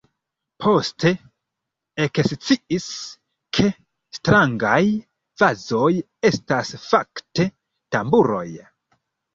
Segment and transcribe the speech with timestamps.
[0.63, 1.11] Poste
[2.05, 2.87] eksciis
[3.59, 3.69] ke
[4.19, 4.83] strangaj
[5.45, 5.93] vazoj
[6.33, 7.51] estas fakte
[7.95, 8.47] tamburoj.